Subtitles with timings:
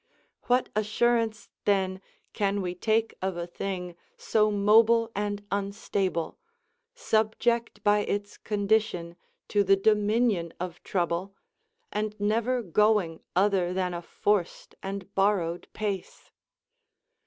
[0.47, 2.01] What assurance then
[2.33, 6.39] can we take of a thing so mobile and unstable,
[6.95, 9.15] subject by its condition
[9.49, 11.35] to the dominion of trouble,
[11.91, 16.31] and never going other than a forced and borrowed pace?